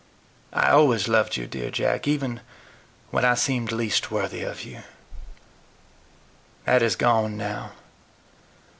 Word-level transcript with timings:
I 0.51 0.71
always 0.71 1.07
loved 1.07 1.37
you, 1.37 1.45
dear 1.45 1.69
Jack, 1.69 2.07
even 2.07 2.41
when 3.11 3.23
I 3.23 3.35
seemed 3.35 3.71
least 3.71 4.09
worthy 4.09 4.41
of 4.41 4.63
you. 4.63 4.81
That 6.65 6.81
is 6.81 6.95
gone 6.95 7.37
now. 7.37 7.73